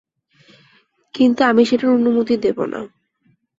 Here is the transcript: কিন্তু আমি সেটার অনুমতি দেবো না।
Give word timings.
কিন্তু 1.13 1.41
আমি 1.43 1.63
সেটার 1.65 1.89
অনুমতি 1.89 2.35
দেবো 2.37 2.63
না। 2.65 2.81